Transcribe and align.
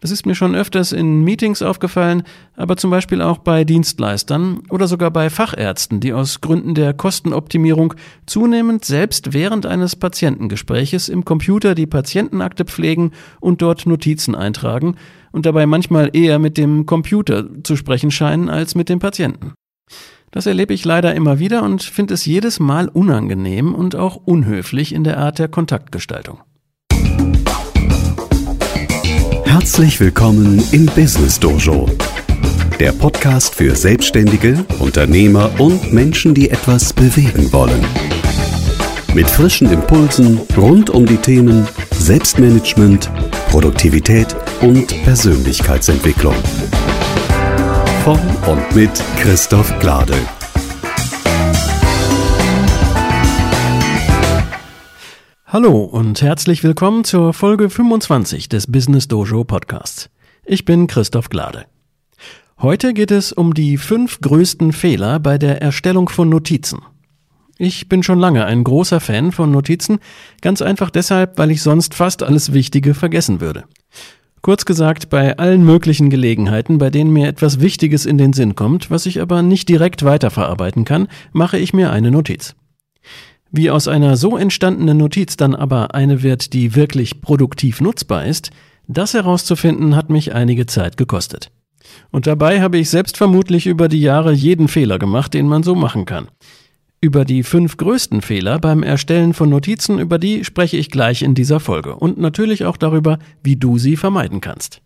Das 0.00 0.12
ist 0.12 0.26
mir 0.26 0.36
schon 0.36 0.54
öfters 0.54 0.92
in 0.92 1.24
Meetings 1.24 1.60
aufgefallen, 1.60 2.22
aber 2.54 2.76
zum 2.76 2.90
Beispiel 2.90 3.20
auch 3.20 3.38
bei 3.38 3.64
Dienstleistern 3.64 4.60
oder 4.70 4.86
sogar 4.86 5.10
bei 5.10 5.28
Fachärzten, 5.28 5.98
die 5.98 6.12
aus 6.12 6.40
Gründen 6.40 6.76
der 6.76 6.94
Kostenoptimierung 6.94 7.94
zunehmend 8.24 8.84
selbst 8.84 9.32
während 9.32 9.66
eines 9.66 9.96
Patientengespräches 9.96 11.08
im 11.08 11.24
Computer 11.24 11.74
die 11.74 11.88
Patientenakte 11.88 12.64
pflegen 12.64 13.10
und 13.40 13.60
dort 13.60 13.86
Notizen 13.86 14.36
eintragen 14.36 14.94
und 15.32 15.46
dabei 15.46 15.66
manchmal 15.66 16.10
eher 16.12 16.38
mit 16.38 16.58
dem 16.58 16.86
Computer 16.86 17.46
zu 17.64 17.74
sprechen 17.74 18.12
scheinen 18.12 18.48
als 18.48 18.76
mit 18.76 18.88
dem 18.88 19.00
Patienten. 19.00 19.54
Das 20.30 20.46
erlebe 20.46 20.74
ich 20.74 20.84
leider 20.84 21.14
immer 21.16 21.40
wieder 21.40 21.64
und 21.64 21.82
finde 21.82 22.14
es 22.14 22.24
jedes 22.24 22.60
Mal 22.60 22.88
unangenehm 22.88 23.74
und 23.74 23.96
auch 23.96 24.14
unhöflich 24.14 24.94
in 24.94 25.02
der 25.02 25.18
Art 25.18 25.40
der 25.40 25.48
Kontaktgestaltung. 25.48 26.38
Herzlich 29.60 29.98
willkommen 29.98 30.62
im 30.70 30.86
Business 30.86 31.40
Dojo, 31.40 31.90
der 32.78 32.92
Podcast 32.92 33.56
für 33.56 33.74
Selbstständige, 33.74 34.64
Unternehmer 34.78 35.50
und 35.58 35.92
Menschen, 35.92 36.32
die 36.32 36.48
etwas 36.48 36.92
bewegen 36.92 37.52
wollen. 37.52 37.84
Mit 39.14 39.28
frischen 39.28 39.68
Impulsen 39.72 40.38
rund 40.56 40.90
um 40.90 41.06
die 41.06 41.16
Themen 41.16 41.66
Selbstmanagement, 41.90 43.10
Produktivität 43.50 44.28
und 44.60 44.86
Persönlichkeitsentwicklung. 45.02 46.36
Von 48.04 48.20
und 48.46 48.76
mit 48.76 48.92
Christoph 49.20 49.76
Glade. 49.80 50.14
Hallo 55.50 55.82
und 55.82 56.20
herzlich 56.20 56.62
willkommen 56.62 57.04
zur 57.04 57.32
Folge 57.32 57.70
25 57.70 58.50
des 58.50 58.66
Business 58.66 59.08
Dojo 59.08 59.44
Podcasts. 59.44 60.10
Ich 60.44 60.66
bin 60.66 60.86
Christoph 60.88 61.30
Glade. 61.30 61.64
Heute 62.60 62.92
geht 62.92 63.10
es 63.10 63.32
um 63.32 63.54
die 63.54 63.78
fünf 63.78 64.20
größten 64.20 64.72
Fehler 64.72 65.18
bei 65.18 65.38
der 65.38 65.62
Erstellung 65.62 66.10
von 66.10 66.28
Notizen. 66.28 66.82
Ich 67.56 67.88
bin 67.88 68.02
schon 68.02 68.18
lange 68.18 68.44
ein 68.44 68.62
großer 68.62 69.00
Fan 69.00 69.32
von 69.32 69.50
Notizen, 69.50 70.00
ganz 70.42 70.60
einfach 70.60 70.90
deshalb, 70.90 71.38
weil 71.38 71.50
ich 71.50 71.62
sonst 71.62 71.94
fast 71.94 72.22
alles 72.22 72.52
Wichtige 72.52 72.92
vergessen 72.92 73.40
würde. 73.40 73.64
Kurz 74.42 74.66
gesagt, 74.66 75.08
bei 75.08 75.38
allen 75.38 75.64
möglichen 75.64 76.10
Gelegenheiten, 76.10 76.76
bei 76.76 76.90
denen 76.90 77.10
mir 77.10 77.26
etwas 77.26 77.58
Wichtiges 77.58 78.04
in 78.04 78.18
den 78.18 78.34
Sinn 78.34 78.54
kommt, 78.54 78.90
was 78.90 79.06
ich 79.06 79.22
aber 79.22 79.40
nicht 79.40 79.70
direkt 79.70 80.04
weiterverarbeiten 80.04 80.84
kann, 80.84 81.08
mache 81.32 81.56
ich 81.56 81.72
mir 81.72 81.90
eine 81.90 82.10
Notiz. 82.10 82.54
Wie 83.50 83.70
aus 83.70 83.88
einer 83.88 84.16
so 84.16 84.36
entstandenen 84.36 84.98
Notiz 84.98 85.36
dann 85.36 85.54
aber 85.54 85.94
eine 85.94 86.22
wird, 86.22 86.52
die 86.52 86.74
wirklich 86.74 87.20
produktiv 87.20 87.80
nutzbar 87.80 88.26
ist, 88.26 88.50
das 88.86 89.14
herauszufinden 89.14 89.96
hat 89.96 90.10
mich 90.10 90.34
einige 90.34 90.66
Zeit 90.66 90.96
gekostet. 90.96 91.50
Und 92.10 92.26
dabei 92.26 92.60
habe 92.60 92.78
ich 92.78 92.90
selbst 92.90 93.16
vermutlich 93.16 93.66
über 93.66 93.88
die 93.88 94.00
Jahre 94.00 94.32
jeden 94.32 94.68
Fehler 94.68 94.98
gemacht, 94.98 95.34
den 95.34 95.46
man 95.46 95.62
so 95.62 95.74
machen 95.74 96.04
kann. 96.04 96.28
Über 97.00 97.24
die 97.24 97.42
fünf 97.42 97.76
größten 97.76 98.22
Fehler 98.22 98.58
beim 98.58 98.82
Erstellen 98.82 99.32
von 99.32 99.48
Notizen, 99.48 99.98
über 99.98 100.18
die 100.18 100.44
spreche 100.44 100.76
ich 100.76 100.90
gleich 100.90 101.22
in 101.22 101.34
dieser 101.34 101.60
Folge 101.60 101.94
und 101.94 102.18
natürlich 102.18 102.64
auch 102.64 102.76
darüber, 102.76 103.18
wie 103.42 103.56
du 103.56 103.78
sie 103.78 103.96
vermeiden 103.96 104.40
kannst. 104.40 104.82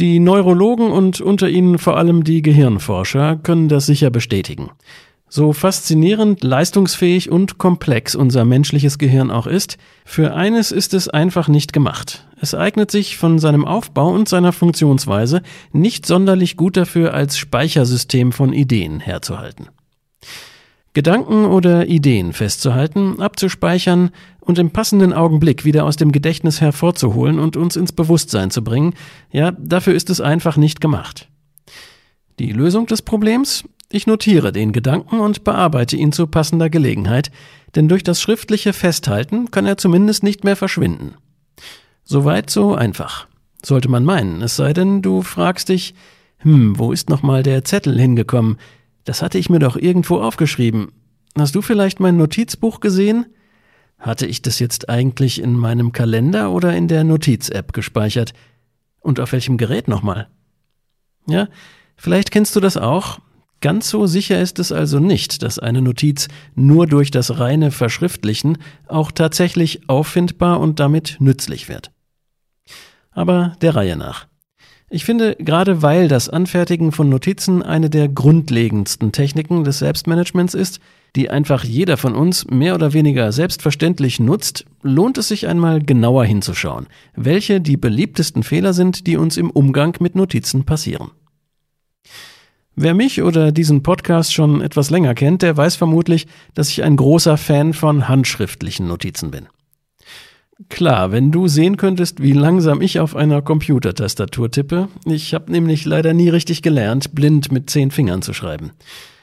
Die 0.00 0.18
Neurologen 0.18 0.92
und 0.92 1.20
unter 1.20 1.50
ihnen 1.50 1.78
vor 1.78 1.98
allem 1.98 2.24
die 2.24 2.40
Gehirnforscher 2.40 3.36
können 3.36 3.68
das 3.68 3.84
sicher 3.84 4.08
bestätigen. 4.08 4.70
So 5.28 5.52
faszinierend, 5.52 6.42
leistungsfähig 6.42 7.30
und 7.30 7.58
komplex 7.58 8.14
unser 8.14 8.46
menschliches 8.46 8.96
Gehirn 8.96 9.30
auch 9.30 9.46
ist, 9.46 9.76
für 10.06 10.32
eines 10.32 10.72
ist 10.72 10.94
es 10.94 11.10
einfach 11.10 11.48
nicht 11.48 11.74
gemacht. 11.74 12.26
Es 12.40 12.54
eignet 12.54 12.90
sich 12.90 13.18
von 13.18 13.38
seinem 13.38 13.66
Aufbau 13.66 14.08
und 14.08 14.26
seiner 14.26 14.54
Funktionsweise 14.54 15.42
nicht 15.70 16.06
sonderlich 16.06 16.56
gut 16.56 16.78
dafür, 16.78 17.12
als 17.12 17.36
Speichersystem 17.36 18.32
von 18.32 18.54
Ideen 18.54 19.00
herzuhalten. 19.00 19.68
Gedanken 21.00 21.46
oder 21.46 21.86
Ideen 21.86 22.34
festzuhalten, 22.34 23.22
abzuspeichern 23.22 24.10
und 24.40 24.58
im 24.58 24.70
passenden 24.70 25.14
Augenblick 25.14 25.64
wieder 25.64 25.86
aus 25.86 25.96
dem 25.96 26.12
Gedächtnis 26.12 26.60
hervorzuholen 26.60 27.38
und 27.38 27.56
uns 27.56 27.74
ins 27.74 27.92
Bewusstsein 27.92 28.50
zu 28.50 28.62
bringen, 28.62 28.92
ja, 29.32 29.50
dafür 29.52 29.94
ist 29.94 30.10
es 30.10 30.20
einfach 30.20 30.58
nicht 30.58 30.82
gemacht. 30.82 31.30
Die 32.38 32.52
Lösung 32.52 32.84
des 32.84 33.00
Problems? 33.00 33.64
Ich 33.90 34.06
notiere 34.06 34.52
den 34.52 34.72
Gedanken 34.72 35.20
und 35.20 35.42
bearbeite 35.42 35.96
ihn 35.96 36.12
zu 36.12 36.26
passender 36.26 36.68
Gelegenheit, 36.68 37.30
denn 37.76 37.88
durch 37.88 38.04
das 38.04 38.20
schriftliche 38.20 38.74
Festhalten 38.74 39.50
kann 39.50 39.64
er 39.64 39.78
zumindest 39.78 40.22
nicht 40.22 40.44
mehr 40.44 40.54
verschwinden. 40.54 41.14
Soweit 42.04 42.50
so 42.50 42.74
einfach. 42.74 43.26
Sollte 43.64 43.88
man 43.88 44.04
meinen, 44.04 44.42
es 44.42 44.54
sei 44.54 44.74
denn, 44.74 45.00
du 45.00 45.22
fragst 45.22 45.70
dich, 45.70 45.94
hm, 46.40 46.78
wo 46.78 46.92
ist 46.92 47.08
nochmal 47.08 47.42
der 47.42 47.64
Zettel 47.64 47.98
hingekommen? 47.98 48.58
Das 49.04 49.22
hatte 49.22 49.38
ich 49.38 49.50
mir 49.50 49.58
doch 49.58 49.76
irgendwo 49.76 50.20
aufgeschrieben. 50.20 50.92
Hast 51.38 51.54
du 51.54 51.62
vielleicht 51.62 52.00
mein 52.00 52.16
Notizbuch 52.16 52.80
gesehen? 52.80 53.26
Hatte 53.98 54.26
ich 54.26 54.42
das 54.42 54.58
jetzt 54.58 54.88
eigentlich 54.88 55.40
in 55.40 55.54
meinem 55.54 55.92
Kalender 55.92 56.50
oder 56.50 56.74
in 56.74 56.88
der 56.88 57.04
Notiz-App 57.04 57.72
gespeichert? 57.72 58.32
Und 59.00 59.20
auf 59.20 59.32
welchem 59.32 59.56
Gerät 59.56 59.88
nochmal? 59.88 60.28
Ja, 61.26 61.48
vielleicht 61.96 62.30
kennst 62.30 62.56
du 62.56 62.60
das 62.60 62.76
auch. 62.76 63.20
Ganz 63.60 63.90
so 63.90 64.06
sicher 64.06 64.40
ist 64.40 64.58
es 64.58 64.72
also 64.72 65.00
nicht, 65.00 65.42
dass 65.42 65.58
eine 65.58 65.82
Notiz 65.82 66.28
nur 66.54 66.86
durch 66.86 67.10
das 67.10 67.38
reine 67.38 67.70
Verschriftlichen 67.70 68.56
auch 68.88 69.12
tatsächlich 69.12 69.88
auffindbar 69.88 70.60
und 70.60 70.80
damit 70.80 71.18
nützlich 71.20 71.68
wird. 71.68 71.90
Aber 73.10 73.54
der 73.60 73.76
Reihe 73.76 73.96
nach. 73.96 74.29
Ich 74.92 75.04
finde, 75.04 75.36
gerade 75.36 75.82
weil 75.82 76.08
das 76.08 76.28
Anfertigen 76.28 76.90
von 76.90 77.08
Notizen 77.08 77.62
eine 77.62 77.90
der 77.90 78.08
grundlegendsten 78.08 79.12
Techniken 79.12 79.62
des 79.62 79.78
Selbstmanagements 79.78 80.54
ist, 80.54 80.80
die 81.14 81.30
einfach 81.30 81.62
jeder 81.62 81.96
von 81.96 82.16
uns 82.16 82.44
mehr 82.50 82.74
oder 82.74 82.92
weniger 82.92 83.30
selbstverständlich 83.30 84.18
nutzt, 84.18 84.66
lohnt 84.82 85.16
es 85.16 85.28
sich 85.28 85.46
einmal 85.46 85.80
genauer 85.80 86.24
hinzuschauen, 86.24 86.88
welche 87.14 87.60
die 87.60 87.76
beliebtesten 87.76 88.42
Fehler 88.42 88.72
sind, 88.72 89.06
die 89.06 89.16
uns 89.16 89.36
im 89.36 89.52
Umgang 89.52 89.96
mit 90.00 90.16
Notizen 90.16 90.64
passieren. 90.64 91.12
Wer 92.74 92.94
mich 92.94 93.22
oder 93.22 93.52
diesen 93.52 93.84
Podcast 93.84 94.34
schon 94.34 94.60
etwas 94.60 94.90
länger 94.90 95.14
kennt, 95.14 95.42
der 95.42 95.56
weiß 95.56 95.76
vermutlich, 95.76 96.26
dass 96.54 96.68
ich 96.68 96.82
ein 96.82 96.96
großer 96.96 97.36
Fan 97.36 97.74
von 97.74 98.08
handschriftlichen 98.08 98.88
Notizen 98.88 99.30
bin. 99.30 99.46
Klar, 100.68 101.10
wenn 101.10 101.30
du 101.30 101.48
sehen 101.48 101.78
könntest, 101.78 102.20
wie 102.20 102.32
langsam 102.32 102.82
ich 102.82 103.00
auf 103.00 103.16
einer 103.16 103.40
Computertastatur 103.40 104.50
tippe, 104.50 104.88
ich 105.06 105.32
habe 105.32 105.50
nämlich 105.50 105.86
leider 105.86 106.12
nie 106.12 106.28
richtig 106.28 106.60
gelernt, 106.60 107.14
blind 107.14 107.50
mit 107.50 107.70
zehn 107.70 107.90
Fingern 107.90 108.20
zu 108.20 108.34
schreiben, 108.34 108.72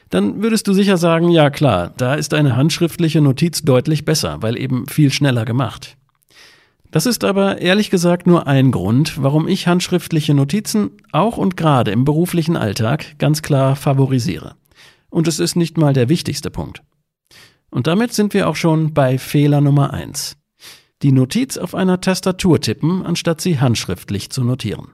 dann 0.09 0.41
würdest 0.41 0.67
du 0.67 0.73
sicher 0.73 0.97
sagen, 0.97 1.29
ja 1.29 1.51
klar, 1.51 1.93
da 1.97 2.15
ist 2.15 2.33
eine 2.33 2.55
handschriftliche 2.55 3.21
Notiz 3.21 3.61
deutlich 3.61 4.03
besser, 4.03 4.41
weil 4.41 4.57
eben 4.57 4.87
viel 4.87 5.11
schneller 5.11 5.45
gemacht. 5.45 5.95
Das 6.89 7.05
ist 7.05 7.23
aber 7.23 7.59
ehrlich 7.59 7.91
gesagt 7.91 8.25
nur 8.25 8.47
ein 8.47 8.71
Grund, 8.71 9.21
warum 9.21 9.47
ich 9.47 9.67
handschriftliche 9.67 10.33
Notizen 10.33 10.91
auch 11.11 11.37
und 11.37 11.55
gerade 11.55 11.91
im 11.91 12.05
beruflichen 12.05 12.55
Alltag 12.55 13.19
ganz 13.19 13.43
klar 13.43 13.75
favorisiere. 13.75 14.55
Und 15.09 15.27
es 15.27 15.39
ist 15.39 15.55
nicht 15.55 15.77
mal 15.77 15.93
der 15.93 16.09
wichtigste 16.09 16.49
Punkt. 16.49 16.81
Und 17.69 17.85
damit 17.85 18.13
sind 18.13 18.33
wir 18.33 18.47
auch 18.47 18.55
schon 18.55 18.93
bei 18.93 19.17
Fehler 19.17 19.61
Nummer 19.61 19.93
eins 19.93 20.36
die 21.03 21.11
Notiz 21.11 21.57
auf 21.57 21.75
einer 21.75 22.01
Tastatur 22.01 22.59
tippen, 22.59 23.05
anstatt 23.05 23.41
sie 23.41 23.59
handschriftlich 23.59 24.29
zu 24.29 24.43
notieren. 24.43 24.89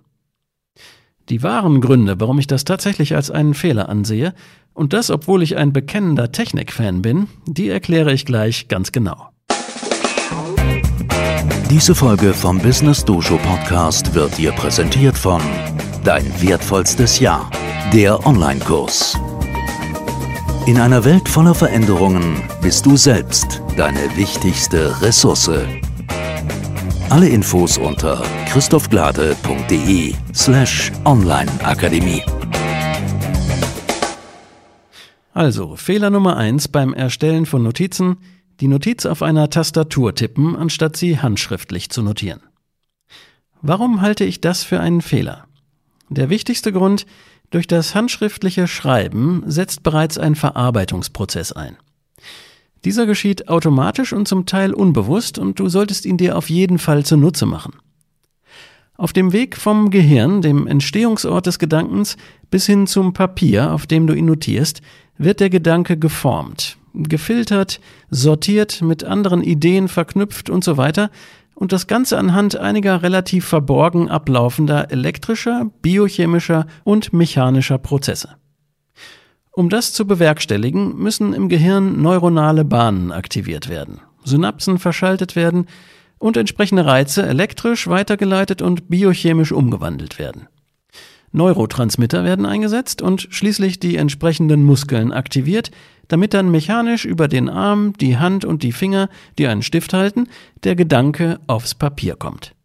Die 1.30 1.41
wahren 1.41 1.80
Gründe, 1.80 2.19
warum 2.19 2.40
ich 2.40 2.47
das 2.47 2.66
tatsächlich 2.66 3.16
als 3.16 3.31
einen 3.31 3.53
Fehler 3.53 3.88
ansehe, 3.88 4.34
und 4.74 4.92
das 4.92 5.09
obwohl 5.09 5.44
ich 5.44 5.56
ein 5.56 5.72
bekennender 5.72 6.31
Technikfan 6.31 7.02
bin, 7.02 7.27
die 7.45 7.69
erkläre 7.69 8.12
ich 8.12 8.25
gleich 8.25 8.68
ganz 8.68 8.92
genau. 8.92 9.30
Diese 11.69 11.95
Folge 11.95 12.33
vom 12.33 12.60
Business 12.60 13.04
Dojo 13.06 13.38
Podcast 13.38 14.13
wird 14.13 14.38
dir 14.38 14.51
präsentiert 14.51 15.18
von 15.18 15.42
Dein 16.04 16.25
wertvollstes 16.42 17.19
Jahr, 17.19 17.50
der 17.94 18.25
Online-Kurs. 18.27 19.18
In 20.66 20.77
einer 20.77 21.04
Welt 21.06 21.27
voller 21.27 21.56
Veränderungen 21.56 22.42
bist 22.62 22.86
du 22.86 22.98
selbst 22.98 23.62
deine 23.77 24.16
wichtigste 24.16 25.01
Ressource. 25.01 25.50
Alle 27.09 27.29
Infos 27.29 27.77
unter 27.77 28.21
christophglade.de 28.47 30.15
slash 30.33 30.91
onlineakademie. 31.05 32.23
Also, 35.33 35.75
Fehler 35.75 36.09
Nummer 36.09 36.38
eins 36.38 36.67
beim 36.67 36.94
Erstellen 36.94 37.45
von 37.45 37.63
Notizen, 37.63 38.17
die 38.59 38.67
Notiz 38.67 39.05
auf 39.05 39.21
einer 39.21 39.50
Tastatur 39.50 40.15
tippen, 40.15 40.55
anstatt 40.55 40.95
sie 40.95 41.19
handschriftlich 41.19 41.89
zu 41.89 42.03
notieren. 42.03 42.41
Warum 43.61 44.01
halte 44.01 44.25
ich 44.25 44.41
das 44.41 44.63
für 44.63 44.79
einen 44.79 45.01
Fehler? 45.01 45.47
Der 46.09 46.29
wichtigste 46.29 46.71
Grund, 46.71 47.05
Durch 47.53 47.67
das 47.67 47.94
handschriftliche 47.94 48.67
Schreiben 48.67 49.44
setzt 49.45 49.83
bereits 49.83 50.17
ein 50.17 50.33
Verarbeitungsprozess 50.33 51.51
ein. 51.51 51.77
Dieser 52.85 53.06
geschieht 53.06 53.47
automatisch 53.47 54.12
und 54.13 54.27
zum 54.27 54.45
Teil 54.45 54.74
unbewusst 54.74 55.38
und 55.38 55.59
du 55.59 55.69
solltest 55.69 56.06
ihn 56.06 56.18
dir 56.18 56.38
auf 56.38 56.50
jeden 56.50 56.80
Fall 56.80 57.06
zunutze 57.06 57.45
machen. 57.45 57.74
Auf 58.95 59.13
dem 59.13 59.33
Weg 59.33 59.57
vom 59.57 59.89
Gehirn, 59.89 60.41
dem 60.41 60.68
Entstehungsort 60.68 61.47
des 61.47 61.59
Gedankens, 61.59 62.15
bis 62.51 62.65
hin 62.65 62.85
zum 62.85 63.13
Papier, 63.13 63.71
auf 63.71 63.88
dem 63.88 64.06
du 64.06 64.13
ihn 64.13 64.25
notierst, 64.25 64.81
wird 65.18 65.39
der 65.39 65.50
Gedanke 65.50 65.97
geformt, 65.97 66.77
gefiltert, 66.94 67.80
sortiert, 68.09 68.81
mit 68.81 69.03
anderen 69.03 69.41
Ideen 69.41 69.88
verknüpft 69.88 70.50
und 70.50 70.63
so 70.63 70.77
weiter, 70.77 71.09
und 71.56 71.71
das 71.71 71.88
Ganze 71.88 72.18
anhand 72.18 72.56
einiger 72.56 73.03
relativ 73.03 73.45
verborgen 73.45 74.09
ablaufender 74.09 74.91
elektrischer, 74.91 75.69
biochemischer 75.81 76.65
und 76.83 77.13
mechanischer 77.13 77.77
Prozesse. 77.77 78.36
Um 79.55 79.69
das 79.69 79.94
zu 79.94 80.07
bewerkstelligen, 80.07 80.97
müssen 80.97 81.33
im 81.33 81.47
Gehirn 81.47 82.01
neuronale 82.01 82.65
Bahnen 82.65 83.11
aktiviert 83.11 83.69
werden, 83.69 84.01
Synapsen 84.23 84.79
verschaltet 84.79 85.35
werden 85.35 85.67
und 86.17 86.38
entsprechende 86.38 86.88
Reize 86.88 87.23
elektrisch 87.23 87.88
weitergeleitet 87.88 88.63
und 88.63 88.89
biochemisch 88.89 89.51
umgewandelt 89.51 90.17
werden. 90.17 90.47
Neurotransmitter 91.33 92.23
werden 92.23 92.47
eingesetzt 92.47 93.03
und 93.03 93.27
schließlich 93.29 93.79
die 93.79 93.97
entsprechenden 93.97 94.63
Muskeln 94.63 95.11
aktiviert, 95.11 95.69
damit 96.07 96.33
dann 96.33 96.50
mechanisch 96.50 97.05
über 97.05 97.27
den 97.27 97.47
Arm, 97.47 97.94
die 97.94 98.17
Hand 98.17 98.45
und 98.45 98.63
die 98.63 98.71
Finger, 98.71 99.07
die 99.38 99.47
einen 99.47 99.61
Stift 99.61 99.94
halten, 99.94 100.29
der 100.63 100.75
Gedanke 100.75 101.39
aufs 101.45 101.75
Papier 101.75 102.15
kommt. 102.15 102.55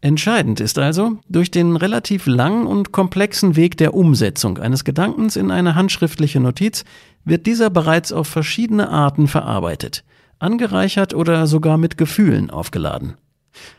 Entscheidend 0.00 0.60
ist 0.60 0.78
also, 0.78 1.18
durch 1.28 1.50
den 1.50 1.74
relativ 1.74 2.26
langen 2.26 2.66
und 2.66 2.92
komplexen 2.92 3.56
Weg 3.56 3.76
der 3.76 3.94
Umsetzung 3.94 4.58
eines 4.58 4.84
Gedankens 4.84 5.36
in 5.36 5.50
eine 5.50 5.74
handschriftliche 5.74 6.38
Notiz 6.38 6.84
wird 7.24 7.46
dieser 7.46 7.70
bereits 7.70 8.12
auf 8.12 8.28
verschiedene 8.28 8.88
Arten 8.88 9.26
verarbeitet, 9.26 10.04
angereichert 10.38 11.14
oder 11.14 11.46
sogar 11.46 11.78
mit 11.78 11.96
Gefühlen 11.96 12.50
aufgeladen. 12.50 13.14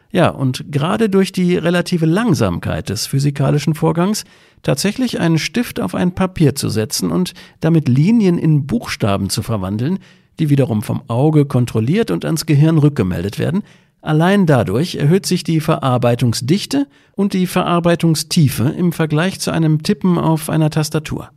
Ja, 0.09 0.29
und 0.29 0.71
gerade 0.71 1.09
durch 1.09 1.31
die 1.31 1.57
relative 1.57 2.05
Langsamkeit 2.05 2.89
des 2.89 3.07
physikalischen 3.07 3.75
Vorgangs 3.75 4.23
tatsächlich 4.63 5.19
einen 5.19 5.37
Stift 5.37 5.79
auf 5.79 5.95
ein 5.95 6.15
Papier 6.15 6.55
zu 6.55 6.69
setzen 6.69 7.11
und 7.11 7.33
damit 7.59 7.87
Linien 7.87 8.37
in 8.37 8.65
Buchstaben 8.65 9.29
zu 9.29 9.43
verwandeln, 9.43 9.99
die 10.39 10.49
wiederum 10.49 10.81
vom 10.81 11.03
Auge 11.07 11.45
kontrolliert 11.45 12.09
und 12.09 12.25
ans 12.25 12.45
Gehirn 12.45 12.77
rückgemeldet 12.77 13.37
werden, 13.37 13.63
allein 14.07 14.45
dadurch 14.45 14.95
erhöht 14.95 15.25
sich 15.25 15.43
die 15.43 15.59
Verarbeitungsdichte 15.59 16.87
und 17.15 17.33
die 17.33 17.47
Verarbeitungstiefe 17.47 18.69
im 18.69 18.91
Vergleich 18.91 19.39
zu 19.39 19.51
einem 19.51 19.83
Tippen 19.83 20.17
auf 20.17 20.49
einer 20.49 20.69
Tastatur. 20.69 21.29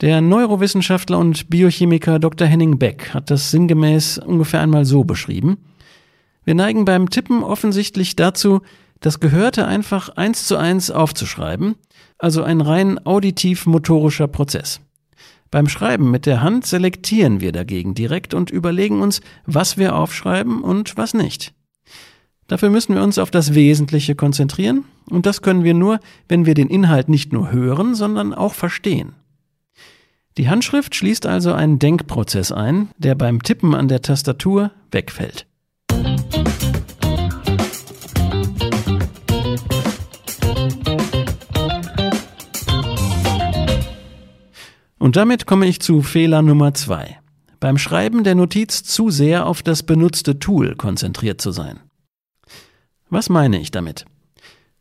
Der 0.00 0.20
Neurowissenschaftler 0.20 1.18
und 1.18 1.48
Biochemiker 1.48 2.18
Dr. 2.18 2.46
Henning 2.46 2.78
Beck 2.78 3.14
hat 3.14 3.30
das 3.30 3.52
sinngemäß 3.52 4.18
ungefähr 4.18 4.60
einmal 4.60 4.84
so 4.84 5.04
beschrieben, 5.04 5.58
wir 6.44 6.56
neigen 6.56 6.84
beim 6.84 7.08
Tippen 7.08 7.44
offensichtlich 7.44 8.16
dazu, 8.16 8.62
das 8.98 9.20
Gehörte 9.20 9.66
einfach 9.66 10.08
eins 10.10 10.46
zu 10.46 10.56
eins 10.56 10.90
aufzuschreiben, 10.90 11.76
also 12.18 12.42
ein 12.42 12.60
rein 12.60 13.04
auditiv-motorischer 13.04 14.26
Prozess. 14.26 14.80
Beim 15.52 15.68
Schreiben 15.68 16.10
mit 16.10 16.24
der 16.24 16.40
Hand 16.40 16.64
selektieren 16.64 17.42
wir 17.42 17.52
dagegen 17.52 17.92
direkt 17.94 18.32
und 18.32 18.50
überlegen 18.50 19.02
uns, 19.02 19.20
was 19.44 19.76
wir 19.76 19.94
aufschreiben 19.94 20.62
und 20.62 20.96
was 20.96 21.12
nicht. 21.12 21.52
Dafür 22.48 22.70
müssen 22.70 22.94
wir 22.94 23.02
uns 23.02 23.18
auf 23.18 23.30
das 23.30 23.54
Wesentliche 23.54 24.14
konzentrieren, 24.14 24.84
und 25.10 25.26
das 25.26 25.42
können 25.42 25.62
wir 25.62 25.74
nur, 25.74 26.00
wenn 26.26 26.46
wir 26.46 26.54
den 26.54 26.68
Inhalt 26.68 27.10
nicht 27.10 27.34
nur 27.34 27.52
hören, 27.52 27.94
sondern 27.94 28.32
auch 28.32 28.54
verstehen. 28.54 29.12
Die 30.38 30.48
Handschrift 30.48 30.94
schließt 30.94 31.26
also 31.26 31.52
einen 31.52 31.78
Denkprozess 31.78 32.50
ein, 32.50 32.88
der 32.96 33.14
beim 33.14 33.42
Tippen 33.42 33.74
an 33.74 33.88
der 33.88 34.00
Tastatur 34.00 34.70
wegfällt. 34.90 35.46
Und 45.12 45.16
damit 45.16 45.44
komme 45.44 45.66
ich 45.66 45.80
zu 45.80 46.00
Fehler 46.00 46.40
Nummer 46.40 46.72
zwei. 46.72 47.18
Beim 47.60 47.76
Schreiben 47.76 48.24
der 48.24 48.34
Notiz 48.34 48.82
zu 48.82 49.10
sehr 49.10 49.44
auf 49.44 49.62
das 49.62 49.82
benutzte 49.82 50.38
Tool 50.38 50.74
konzentriert 50.74 51.38
zu 51.38 51.50
sein. 51.50 51.80
Was 53.10 53.28
meine 53.28 53.60
ich 53.60 53.70
damit? 53.70 54.06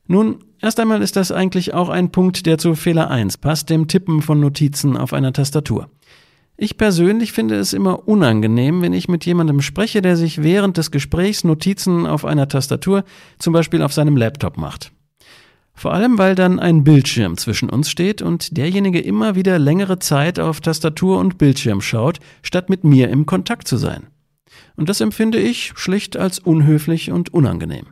Nun, 0.08 0.38
erst 0.62 0.80
einmal 0.80 1.02
ist 1.02 1.18
das 1.18 1.34
eigentlich 1.34 1.74
auch 1.74 1.90
ein 1.90 2.14
Punkt, 2.14 2.46
der 2.46 2.58
zu 2.58 2.76
Fehler 2.76 3.12
1 3.12 3.40
passt, 3.40 3.70
dem 3.70 3.90
Tippen 3.90 4.22
von 4.22 4.40
Notizen 4.40 4.96
auf 4.96 5.12
einer 5.12 5.34
Tastatur. 5.34 5.90
Ich 6.56 6.78
persönlich 6.78 7.34
finde 7.34 7.56
es 7.56 7.74
immer 7.74 8.08
unangenehm, 8.08 8.82
wenn 8.82 8.94
ich 8.94 9.10
mit 9.10 9.26
jemandem 9.26 9.60
spreche, 9.60 10.02
der 10.02 10.16
sich 10.16 10.42
während 10.42 10.78
des 10.78 10.92
Gesprächs 10.92 11.44
Notizen 11.44 12.08
auf 12.08 12.24
einer 12.24 12.48
Tastatur, 12.48 13.04
zum 13.38 13.52
Beispiel 13.52 13.82
auf 13.82 13.92
seinem 13.92 14.16
Laptop 14.16 14.56
macht. 14.56 14.94
Vor 15.74 15.94
allem, 15.94 16.18
weil 16.18 16.36
dann 16.36 16.60
ein 16.60 16.84
Bildschirm 16.84 17.38
zwischen 17.38 17.70
uns 17.70 17.90
steht 17.90 18.22
und 18.22 18.58
derjenige 18.58 19.00
immer 19.00 19.36
wieder 19.36 19.58
längere 19.58 20.00
Zeit 20.00 20.40
auf 20.40 20.62
Tastatur 20.62 21.20
und 21.20 21.38
Bildschirm 21.38 21.82
schaut, 21.82 22.20
statt 22.44 22.70
mit 22.70 22.84
mir 22.84 23.10
im 23.10 23.26
Kontakt 23.26 23.68
zu 23.68 23.78
sein. 23.78 24.08
Und 24.76 24.90
das 24.90 25.02
empfinde 25.02 25.40
ich 25.40 25.74
schlicht 25.76 26.18
als 26.18 26.40
unhöflich 26.40 27.12
und 27.12 27.34
unangenehm. 27.34 27.88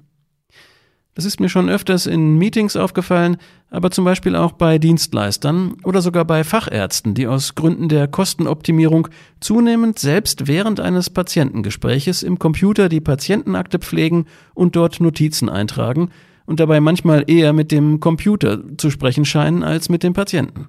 Das 1.15 1.25
ist 1.25 1.41
mir 1.41 1.49
schon 1.49 1.69
öfters 1.69 2.05
in 2.05 2.37
Meetings 2.37 2.77
aufgefallen, 2.77 3.37
aber 3.69 3.91
zum 3.91 4.05
Beispiel 4.05 4.37
auch 4.37 4.53
bei 4.53 4.77
Dienstleistern 4.77 5.75
oder 5.83 6.01
sogar 6.01 6.23
bei 6.23 6.45
Fachärzten, 6.45 7.13
die 7.13 7.27
aus 7.27 7.55
Gründen 7.55 7.89
der 7.89 8.07
Kostenoptimierung 8.07 9.09
zunehmend 9.41 9.99
selbst 9.99 10.47
während 10.47 10.79
eines 10.79 11.09
Patientengespräches 11.09 12.23
im 12.23 12.39
Computer 12.39 12.87
die 12.87 13.01
Patientenakte 13.01 13.79
pflegen 13.79 14.27
und 14.53 14.77
dort 14.77 15.01
Notizen 15.01 15.49
eintragen, 15.49 16.09
und 16.49 16.59
dabei 16.59 16.79
manchmal 16.79 17.25
eher 17.27 17.53
mit 17.53 17.71
dem 17.71 17.99
Computer 17.99 18.59
zu 18.75 18.89
sprechen 18.89 19.23
scheinen 19.23 19.63
als 19.63 19.87
mit 19.87 20.01
dem 20.01 20.13
Patienten. 20.13 20.65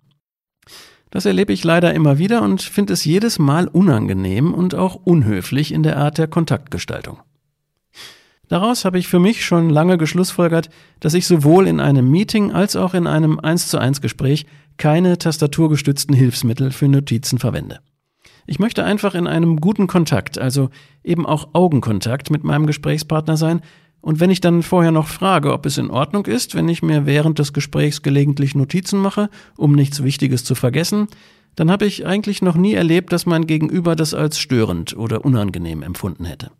Das 1.09 1.25
erlebe 1.25 1.55
ich 1.55 1.65
leider 1.65 1.95
immer 1.95 2.19
wieder 2.19 2.43
und 2.43 2.61
finde 2.61 2.93
es 2.93 3.07
jedes 3.07 3.39
Mal 3.39 3.67
unangenehm 3.67 4.53
und 4.53 4.75
auch 4.75 4.95
unhöflich 4.95 5.73
in 5.73 5.83
der 5.83 5.97
Art 5.97 6.19
der 6.19 6.29
Kontaktgestaltung. 6.29 7.21
Daraus 8.49 8.85
habe 8.85 8.99
ich 8.99 9.09
für 9.09 9.21
mich 9.21 9.43
schon 9.43 9.71
lange 9.71 9.97
geschlussfolgert, 9.97 10.69
dass 11.01 11.15
ich 11.15 11.27
sowohl 11.27 11.67
in 11.67 11.81
einem 11.81 12.11
Meeting 12.11 12.53
als 12.53 12.77
auch 12.77 12.93
in 12.93 13.07
einem 13.07 13.41
1 13.41 13.69
zu 13.69 13.79
1 13.79 14.03
Gespräch 14.03 14.45
keine 14.77 15.17
tastaturgestützten 15.17 16.15
Hilfsmittel 16.15 16.73
für 16.73 16.89
Notizen 16.89 17.39
verwende. 17.39 17.81
Ich 18.47 18.59
möchte 18.59 18.85
einfach 18.85 19.15
in 19.15 19.27
einem 19.27 19.61
guten 19.61 19.87
Kontakt, 19.87 20.39
also 20.39 20.69
eben 21.03 21.25
auch 21.25 21.55
Augenkontakt 21.55 22.31
mit 22.31 22.45
meinem 22.45 22.67
Gesprächspartner 22.67 23.39
sein 23.39 23.63
und 24.01 24.21
wenn 24.21 24.31
ich 24.31 24.41
dann 24.41 24.63
vorher 24.63 24.93
noch 24.93 25.09
frage, 25.09 25.53
ob 25.53 25.67
es 25.67 25.77
in 25.77 25.91
Ordnung 25.91 26.27
ist, 26.27 26.55
wenn 26.55 26.69
ich 26.69 26.83
mir 26.83 27.05
während 27.05 27.39
des 27.39 27.53
Gesprächs 27.53 28.03
gelegentlich 28.03 28.55
Notizen 28.55 28.99
mache, 28.99 29.29
um 29.57 29.73
nichts 29.73 30.03
Wichtiges 30.03 30.45
zu 30.45 30.55
vergessen, 30.55 31.09
dann 31.57 31.71
habe 31.71 31.85
ich 31.85 32.07
eigentlich 32.07 32.41
noch 32.41 32.57
nie 32.57 32.75
erlebt, 32.75 33.13
dass 33.13 33.27
mein 33.27 33.47
Gegenüber 33.47 33.97
das 33.97 34.15
als 34.15 34.39
störend 34.39 34.97
oder 34.97 35.25
unangenehm 35.25 35.83
empfunden 35.83 36.25
hätte. 36.25 36.51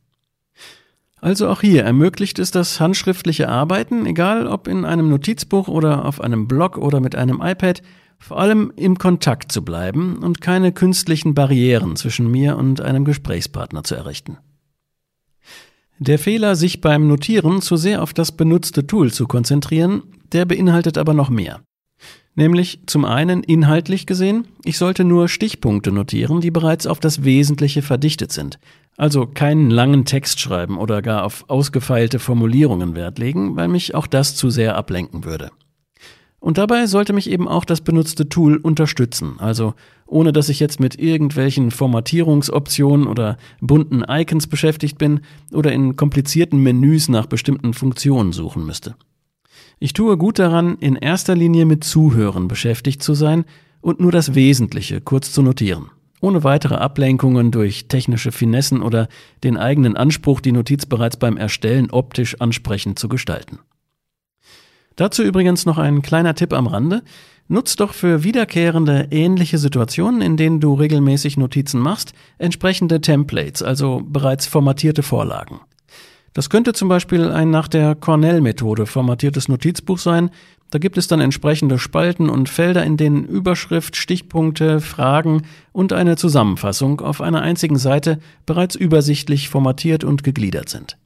Also 1.23 1.49
auch 1.49 1.61
hier 1.61 1.85
ermöglicht 1.85 2.39
es 2.39 2.51
das 2.51 2.81
handschriftliche 2.81 3.49
Arbeiten, 3.49 4.07
egal 4.07 4.47
ob 4.47 4.69
in 4.69 4.85
einem 4.85 5.11
Notizbuch 5.11 5.69
oder 5.69 6.05
auf 6.07 6.21
einem 6.21 6.49
Blog 6.49 6.79
oder 6.79 7.01
mit 7.01 7.15
einem 7.15 7.41
iPad, 7.43 7.83
vor 8.19 8.39
allem 8.39 8.73
im 8.77 8.99
Kontakt 8.99 9.53
zu 9.53 9.65
bleiben 9.65 10.19
und 10.19 10.41
keine 10.41 10.73
künstlichen 10.73 11.35
Barrieren 11.35 11.97
zwischen 11.97 12.31
mir 12.31 12.57
und 12.57 12.81
einem 12.81 13.05
Gesprächspartner 13.05 13.83
zu 13.85 13.95
errichten. 13.95 14.39
Der 16.03 16.19
Fehler, 16.19 16.57
sich 16.57 16.81
beim 16.81 17.09
Notieren 17.09 17.61
zu 17.61 17.77
sehr 17.77 18.03
auf 18.03 18.15
das 18.15 18.33
benutzte 18.33 18.87
Tool 18.87 19.13
zu 19.13 19.27
konzentrieren, 19.27 20.03
der 20.33 20.47
beinhaltet 20.47 20.97
aber 20.97 21.13
noch 21.13 21.29
mehr. 21.29 21.61
Nämlich 22.35 22.81
zum 22.87 23.05
einen 23.05 23.43
inhaltlich 23.43 24.07
gesehen, 24.07 24.47
ich 24.65 24.79
sollte 24.79 25.05
nur 25.05 25.29
Stichpunkte 25.29 25.93
notieren, 25.93 26.41
die 26.41 26.51
bereits 26.51 26.87
auf 26.87 27.01
das 27.01 27.25
Wesentliche 27.25 27.83
verdichtet 27.83 28.33
sind. 28.33 28.59
Also 28.97 29.27
keinen 29.27 29.69
langen 29.69 30.07
Text 30.07 30.41
schreiben 30.41 30.79
oder 30.79 31.03
gar 31.03 31.23
auf 31.23 31.45
ausgefeilte 31.49 32.19
Formulierungen 32.19 32.95
Wert 32.95 33.19
legen, 33.19 33.57
weil 33.57 33.69
mich 33.69 33.95
auch 33.95 34.07
das 34.07 34.37
zu 34.37 34.49
sehr 34.49 34.77
ablenken 34.77 35.27
würde. 35.27 35.51
Und 36.39 36.57
dabei 36.57 36.87
sollte 36.87 37.13
mich 37.13 37.29
eben 37.29 37.47
auch 37.47 37.67
das 37.67 37.83
benutzte 37.83 38.27
Tool 38.31 38.57
unterstützen, 38.57 39.35
also 39.39 39.75
ohne 40.11 40.33
dass 40.33 40.49
ich 40.49 40.61
jetzt 40.61 40.81
mit 40.81 40.99
irgendwelchen 40.99 41.71
Formatierungsoptionen 41.71 43.07
oder 43.07 43.39
bunten 43.61 44.05
Icons 44.07 44.47
beschäftigt 44.47 44.99
bin 44.99 45.21
oder 45.53 45.73
in 45.73 45.97
komplizierten 45.97 46.63
Menüs 46.63 47.09
nach 47.09 47.27
bestimmten 47.27 47.75
Funktionen 47.75 48.33
suchen 48.33 48.67
müsste. 48.67 48.97
Ich 49.79 49.93
tue 49.93 50.19
gut 50.19 50.39
daran, 50.39 50.77
in 50.79 50.97
erster 50.97 51.35
Linie 51.35 51.65
mit 51.65 51.85
Zuhören 51.85 52.49
beschäftigt 52.49 53.03
zu 53.03 53.15
sein 53.15 53.45
und 53.81 54.01
nur 54.01 54.13
das 54.13 54.35
Wesentliche 54.35 55.01
kurz 55.01 55.33
zu 55.33 55.43
notieren, 55.43 55.87
ohne 56.21 56.45
weitere 56.45 56.75
Ablenkungen 56.75 57.51
durch 57.51 57.89
technische 57.89 58.33
Finessen 58.33 58.83
oder 58.83 59.09
den 59.43 59.57
eigenen 59.57 59.97
Anspruch, 59.97 60.41
die 60.41 60.53
Notiz 60.53 60.87
bereits 60.87 61.17
beim 61.17 61.37
Erstellen 61.37 61.91
optisch 61.91 62.41
ansprechend 62.41 62.99
zu 62.99 63.09
gestalten. 63.09 63.61
Dazu 64.97 65.23
übrigens 65.23 65.65
noch 65.65 65.79
ein 65.79 66.03
kleiner 66.03 66.35
Tipp 66.35 66.53
am 66.53 66.67
Rande. 66.67 67.03
Nutz 67.53 67.75
doch 67.75 67.95
für 67.95 68.23
wiederkehrende 68.23 69.09
ähnliche 69.11 69.59
Situationen, 69.59 70.23
in 70.23 70.37
denen 70.37 70.61
du 70.61 70.73
regelmäßig 70.73 71.37
Notizen 71.37 71.81
machst, 71.81 72.13
entsprechende 72.39 73.01
Templates, 73.01 73.61
also 73.61 74.03
bereits 74.05 74.47
formatierte 74.47 75.03
Vorlagen. 75.03 75.59
Das 76.33 76.49
könnte 76.49 76.75
zum 76.75 76.89
Beispiel 76.89 77.33
ein 77.33 77.51
nach 77.51 77.67
der 77.67 77.97
Cornell-Methode 77.97 78.87
formatiertes 78.87 79.49
Notizbuch 79.49 79.99
sein. 79.99 80.31
Da 80.71 80.79
gibt 80.79 80.97
es 80.97 81.09
dann 81.09 81.21
entsprechende 81.21 81.81
Spalten 81.81 82.31
und 82.31 82.49
Felder, 82.49 82.85
in 82.85 82.97
denen 82.97 83.25
Überschrift, 83.25 83.97
Stichpunkte, 83.97 84.81
Fragen 84.81 85.43
und 85.73 85.93
eine 85.93 86.15
Zusammenfassung 86.15 87.01
auf 87.01 87.21
einer 87.21 87.43
einzigen 87.43 87.79
Seite 87.79 88.21
bereits 88.47 88.77
übersichtlich 88.77 89.49
formatiert 89.49 90.05
und 90.05 90.23
gegliedert 90.23 90.69
sind. 90.69 90.99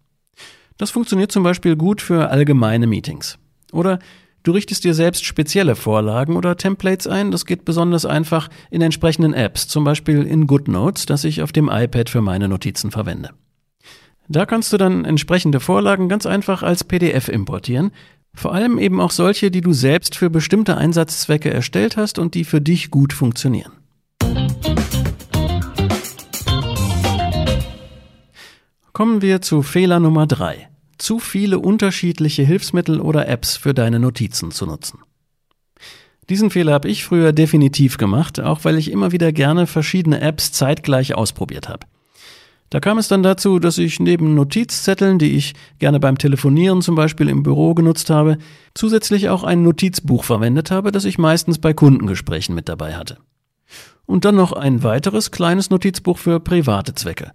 Das 0.76 0.90
funktioniert 0.90 1.32
zum 1.32 1.42
Beispiel 1.42 1.74
gut 1.74 2.02
für 2.02 2.28
allgemeine 2.28 2.86
Meetings. 2.86 3.38
Oder 3.72 3.98
du 4.44 4.52
richtest 4.52 4.84
dir 4.84 4.94
selbst 4.94 5.24
spezielle 5.24 5.74
Vorlagen 5.74 6.36
oder 6.36 6.56
Templates 6.56 7.08
ein. 7.08 7.32
Das 7.32 7.46
geht 7.46 7.64
besonders 7.64 8.06
einfach 8.06 8.48
in 8.70 8.80
entsprechenden 8.80 9.34
Apps, 9.34 9.66
zum 9.66 9.82
Beispiel 9.82 10.22
in 10.22 10.46
GoodNotes, 10.46 11.06
das 11.06 11.24
ich 11.24 11.42
auf 11.42 11.50
dem 11.50 11.68
iPad 11.68 12.08
für 12.08 12.20
meine 12.20 12.48
Notizen 12.48 12.92
verwende. 12.92 13.30
Da 14.28 14.46
kannst 14.46 14.72
du 14.72 14.76
dann 14.76 15.04
entsprechende 15.04 15.60
Vorlagen 15.60 16.08
ganz 16.08 16.24
einfach 16.24 16.62
als 16.62 16.84
PDF 16.84 17.28
importieren, 17.28 17.90
vor 18.34 18.54
allem 18.54 18.78
eben 18.78 19.00
auch 19.00 19.10
solche, 19.10 19.50
die 19.50 19.60
du 19.60 19.72
selbst 19.72 20.16
für 20.16 20.30
bestimmte 20.30 20.76
Einsatzzwecke 20.76 21.52
erstellt 21.52 21.96
hast 21.96 22.18
und 22.18 22.34
die 22.34 22.44
für 22.44 22.60
dich 22.60 22.90
gut 22.90 23.12
funktionieren. 23.12 23.72
Kommen 28.92 29.22
wir 29.22 29.40
zu 29.42 29.62
Fehler 29.62 30.00
Nummer 30.00 30.26
drei: 30.26 30.68
Zu 30.98 31.18
viele 31.18 31.58
unterschiedliche 31.58 32.42
Hilfsmittel 32.42 33.00
oder 33.00 33.28
Apps 33.28 33.56
für 33.56 33.74
deine 33.74 33.98
Notizen 33.98 34.50
zu 34.50 34.66
nutzen. 34.66 35.00
Diesen 36.30 36.50
Fehler 36.50 36.72
habe 36.72 36.88
ich 36.88 37.04
früher 37.04 37.32
definitiv 37.32 37.98
gemacht, 37.98 38.40
auch 38.40 38.64
weil 38.64 38.78
ich 38.78 38.90
immer 38.90 39.12
wieder 39.12 39.32
gerne 39.32 39.66
verschiedene 39.66 40.20
Apps 40.20 40.52
zeitgleich 40.52 41.14
ausprobiert 41.14 41.68
habe. 41.68 41.86
Da 42.70 42.80
kam 42.80 42.98
es 42.98 43.08
dann 43.08 43.22
dazu, 43.22 43.58
dass 43.58 43.78
ich 43.78 44.00
neben 44.00 44.34
Notizzetteln, 44.34 45.18
die 45.18 45.36
ich 45.36 45.54
gerne 45.78 46.00
beim 46.00 46.18
Telefonieren 46.18 46.82
zum 46.82 46.94
Beispiel 46.96 47.28
im 47.28 47.42
Büro 47.42 47.74
genutzt 47.74 48.10
habe, 48.10 48.38
zusätzlich 48.74 49.28
auch 49.28 49.44
ein 49.44 49.62
Notizbuch 49.62 50.24
verwendet 50.24 50.70
habe, 50.70 50.90
das 50.90 51.04
ich 51.04 51.18
meistens 51.18 51.58
bei 51.58 51.72
Kundengesprächen 51.72 52.54
mit 52.54 52.68
dabei 52.68 52.96
hatte. 52.96 53.18
Und 54.06 54.24
dann 54.24 54.34
noch 54.34 54.52
ein 54.52 54.82
weiteres 54.82 55.30
kleines 55.30 55.70
Notizbuch 55.70 56.18
für 56.18 56.40
private 56.40 56.94
Zwecke. 56.94 57.32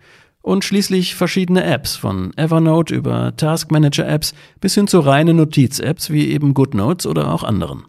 Und 0.50 0.66
schließlich 0.66 1.14
verschiedene 1.14 1.64
Apps, 1.64 1.96
von 1.96 2.36
Evernote 2.36 2.96
über 2.96 3.36
Task 3.38 3.70
Manager 3.70 4.08
Apps 4.08 4.34
bis 4.60 4.74
hin 4.74 4.88
zu 4.88 5.00
reinen 5.00 5.38
Notiz-Apps 5.38 6.10
wie 6.10 6.30
eben 6.30 6.56
GoodNotes 6.56 7.06
oder 7.06 7.32
auch 7.32 7.44
anderen. 7.44 7.86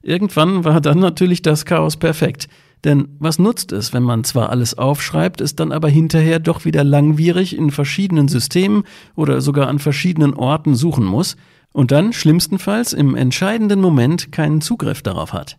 Irgendwann 0.00 0.64
war 0.64 0.80
dann 0.80 1.00
natürlich 1.00 1.42
das 1.42 1.66
Chaos 1.66 1.98
perfekt. 1.98 2.48
Denn 2.82 3.08
was 3.18 3.38
nutzt 3.38 3.72
es, 3.72 3.92
wenn 3.92 4.04
man 4.04 4.24
zwar 4.24 4.48
alles 4.48 4.72
aufschreibt, 4.78 5.42
es 5.42 5.54
dann 5.54 5.70
aber 5.70 5.90
hinterher 5.90 6.38
doch 6.38 6.64
wieder 6.64 6.82
langwierig 6.82 7.54
in 7.54 7.70
verschiedenen 7.70 8.26
Systemen 8.26 8.84
oder 9.14 9.42
sogar 9.42 9.68
an 9.68 9.78
verschiedenen 9.78 10.32
Orten 10.32 10.74
suchen 10.74 11.04
muss 11.04 11.36
und 11.74 11.90
dann 11.90 12.14
schlimmstenfalls 12.14 12.94
im 12.94 13.14
entscheidenden 13.14 13.82
Moment 13.82 14.32
keinen 14.32 14.62
Zugriff 14.62 15.02
darauf 15.02 15.34
hat? 15.34 15.58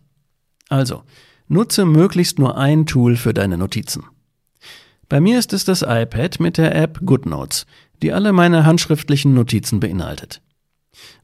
Also, 0.68 1.04
nutze 1.46 1.84
möglichst 1.84 2.40
nur 2.40 2.58
ein 2.58 2.86
Tool 2.86 3.14
für 3.14 3.34
deine 3.34 3.56
Notizen. 3.56 4.02
Bei 5.14 5.20
mir 5.20 5.38
ist 5.38 5.52
es 5.52 5.64
das 5.64 5.82
iPad 5.82 6.40
mit 6.40 6.58
der 6.58 6.74
App 6.74 6.98
GoodNotes, 7.06 7.66
die 8.02 8.12
alle 8.12 8.32
meine 8.32 8.66
handschriftlichen 8.66 9.32
Notizen 9.32 9.78
beinhaltet. 9.78 10.42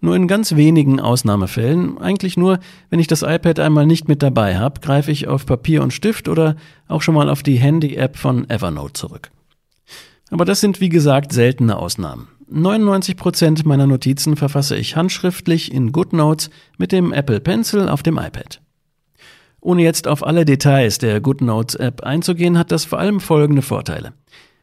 Nur 0.01 0.15
in 0.15 0.29
ganz 0.29 0.55
wenigen 0.55 1.01
Ausnahmefällen, 1.01 1.99
eigentlich 1.99 2.37
nur, 2.37 2.61
wenn 2.91 3.01
ich 3.01 3.09
das 3.09 3.23
iPad 3.23 3.59
einmal 3.59 3.87
nicht 3.87 4.07
mit 4.07 4.23
dabei 4.23 4.59
habe, 4.59 4.81
greife 4.81 5.11
ich 5.11 5.27
auf 5.27 5.45
Papier 5.45 5.83
und 5.83 5.93
Stift 5.93 6.29
oder 6.29 6.55
auch 6.87 7.03
schon 7.03 7.17
mal 7.17 7.29
auf 7.29 7.43
die 7.43 7.57
Handy-App 7.57 8.17
von 8.17 8.49
Evernote 8.49 8.93
zurück. 8.93 9.33
Aber 10.31 10.45
das 10.45 10.61
sind 10.61 10.81
wie 10.81 10.89
gesagt 10.89 11.33
seltene 11.33 11.77
Ausnahmen. 11.77 12.29
99 12.49 13.17
Prozent 13.17 13.67
meiner 13.67 13.89
Notizen 13.89 14.37
verfasse 14.37 14.77
ich 14.77 14.95
handschriftlich 14.95 15.75
in 15.75 15.91
GoodNotes 15.91 16.51
mit 16.79 16.93
dem 16.93 17.13
Apple 17.13 17.41
Pencil 17.41 17.89
auf 17.89 18.05
dem 18.05 18.19
iPad. 18.19 18.60
Ohne 19.61 19.83
jetzt 19.83 20.09
auf 20.09 20.27
alle 20.27 20.45
Details 20.45 20.99
der 20.99 21.21
GoodNotes 21.21 21.75
App 21.75 22.03
einzugehen, 22.03 22.57
hat 22.57 22.73
das 22.73 22.85
vor 22.85 22.99
allem 22.99 23.21
folgende 23.21 23.63
Vorteile. 23.63 24.13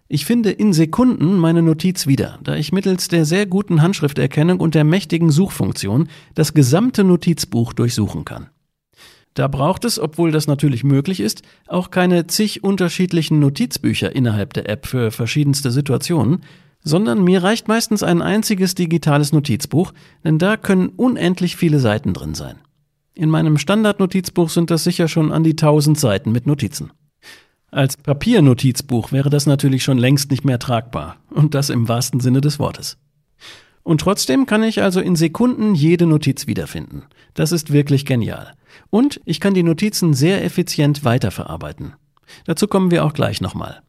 Ich 0.10 0.26
finde 0.26 0.52
in 0.52 0.72
Sekunden 0.72 1.38
meine 1.38 1.62
Notiz 1.62 2.08
wieder, 2.08 2.40
da 2.44 2.56
ich 2.56 2.72
mittels 2.72 3.10
der 3.10 3.26
sehr 3.26 3.46
guten 3.46 3.82
Handschrifterkennung 3.82 4.60
und 4.60 4.74
der 4.74 4.86
mächtigen 4.86 5.32
Suchfunktion 5.32 6.08
das 6.34 6.54
gesamte 6.54 7.04
Notizbuch 7.04 7.74
durchsuchen 7.74 8.24
kann. 8.24 8.50
Da 9.34 9.48
braucht 9.48 9.86
es, 9.86 10.00
obwohl 10.00 10.32
das 10.32 10.48
natürlich 10.48 10.84
möglich 10.84 11.20
ist, 11.20 11.44
auch 11.68 11.92
keine 11.92 12.26
zig 12.26 12.64
unterschiedlichen 12.64 13.40
Notizbücher 13.40 14.16
innerhalb 14.16 14.54
der 14.54 14.68
App 14.70 14.88
für 14.88 15.12
verschiedenste 15.12 15.72
Situationen, 15.72 16.42
sondern 16.84 17.24
mir 17.24 17.44
reicht 17.44 17.68
meistens 17.68 18.02
ein 18.02 18.22
einziges 18.22 18.76
digitales 18.76 19.34
Notizbuch, 19.34 19.94
denn 20.24 20.40
da 20.40 20.58
können 20.58 20.88
unendlich 20.88 21.56
viele 21.56 21.80
Seiten 21.80 22.14
drin 22.14 22.34
sein. 22.34 22.58
In 23.18 23.32
meinem 23.32 23.58
Standardnotizbuch 23.58 24.48
sind 24.52 24.70
das 24.70 24.84
sicher 24.84 25.08
schon 25.08 25.32
an 25.32 25.44
die 25.44 25.56
tausend 25.56 26.00
Seiten 26.00 26.32
mit 26.32 26.46
Notizen. 26.46 26.92
Als 27.72 27.98
Papiernotizbuch 27.98 29.12
wäre 29.12 29.32
das 29.32 29.48
natürlich 29.48 29.84
schon 29.84 29.98
längst 29.98 30.30
nicht 30.30 30.46
mehr 30.46 30.60
tragbar, 30.60 31.18
und 31.32 31.56
das 31.56 31.72
im 31.72 31.88
wahrsten 31.88 32.20
Sinne 32.20 32.42
des 32.42 32.60
Wortes. 32.60 33.00
Und 33.82 34.02
trotzdem 34.02 34.46
kann 34.46 34.62
ich 34.62 34.84
also 34.84 35.00
in 35.00 35.16
Sekunden 35.16 35.74
jede 35.74 36.06
Notiz 36.06 36.46
wiederfinden. 36.46 37.06
Das 37.34 37.52
ist 37.52 37.74
wirklich 37.74 38.06
genial. 38.06 38.52
Und 38.92 39.20
ich 39.26 39.40
kann 39.40 39.56
die 39.56 39.64
Notizen 39.64 40.14
sehr 40.14 40.46
effizient 40.46 41.04
weiterverarbeiten. 41.04 41.94
Dazu 42.46 42.68
kommen 42.68 42.92
wir 42.92 43.04
auch 43.04 43.14
gleich 43.14 43.42
nochmal. 43.42 43.82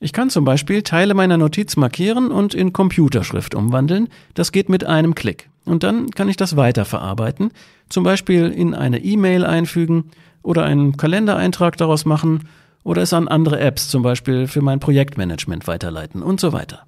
Ich 0.00 0.12
kann 0.12 0.28
zum 0.28 0.44
Beispiel 0.44 0.82
Teile 0.82 1.14
meiner 1.14 1.36
Notiz 1.36 1.76
markieren 1.76 2.32
und 2.32 2.52
in 2.52 2.72
Computerschrift 2.72 3.54
umwandeln. 3.54 4.08
Das 4.34 4.50
geht 4.50 4.68
mit 4.68 4.82
einem 4.82 5.14
Klick. 5.14 5.50
Und 5.68 5.82
dann 5.82 6.10
kann 6.10 6.28
ich 6.28 6.36
das 6.36 6.56
weiterverarbeiten, 6.56 7.50
zum 7.88 8.02
Beispiel 8.02 8.48
in 8.48 8.74
eine 8.74 8.98
E-Mail 8.98 9.44
einfügen 9.44 10.10
oder 10.42 10.64
einen 10.64 10.96
Kalendereintrag 10.96 11.76
daraus 11.76 12.04
machen 12.04 12.48
oder 12.84 13.02
es 13.02 13.12
an 13.12 13.28
andere 13.28 13.60
Apps, 13.60 13.88
zum 13.88 14.02
Beispiel 14.02 14.46
für 14.46 14.62
mein 14.62 14.80
Projektmanagement 14.80 15.66
weiterleiten 15.66 16.22
und 16.22 16.40
so 16.40 16.52
weiter. 16.52 16.84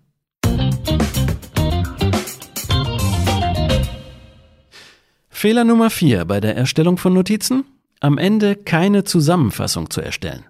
Fehler 5.28 5.64
Nummer 5.64 5.90
4 5.90 6.24
bei 6.24 6.40
der 6.40 6.56
Erstellung 6.56 6.96
von 6.96 7.12
Notizen? 7.12 7.64
Am 8.00 8.16
Ende 8.16 8.56
keine 8.56 9.04
Zusammenfassung 9.04 9.90
zu 9.90 10.00
erstellen. 10.00 10.44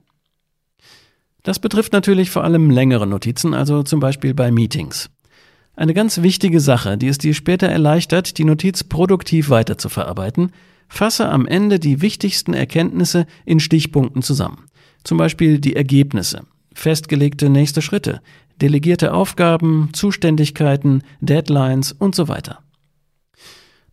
Das 1.43 1.59
betrifft 1.59 1.93
natürlich 1.93 2.31
vor 2.31 2.45
allem 2.45 2.71
längere 2.71 3.07
Notizen, 3.07 3.55
also 3.55 3.83
zum 3.83 3.99
Beispiel 3.99 4.35
bei 4.35 4.53
Meetings. 4.53 5.11
Eine 5.77 5.95
ganz 5.95 6.23
wichtige 6.23 6.61
Sache, 6.61 6.99
die 6.99 7.09
es 7.09 7.19
dir 7.19 7.35
später 7.35 7.69
erleichtert, 7.69 8.39
die 8.39 8.45
Notiz 8.45 8.85
produktiv 8.85 9.51
weiterzuverarbeiten, 9.51 10.53
fasse 10.89 11.29
am 11.29 11.47
Ende 11.47 11.79
die 11.79 12.03
wichtigsten 12.03 12.53
Erkenntnisse 12.53 13.27
in 13.47 13.61
Stichpunkten 13.61 14.23
zusammen. 14.23 14.67
Zum 15.05 15.17
Beispiel 15.17 15.59
die 15.59 15.77
Ergebnisse, 15.77 16.43
festgelegte 16.75 17.49
nächste 17.49 17.81
Schritte, 17.81 18.21
delegierte 18.61 19.15
Aufgaben, 19.15 19.91
Zuständigkeiten, 19.93 21.03
Deadlines 21.21 21.93
und 21.93 22.15
so 22.15 22.29
weiter. 22.29 22.59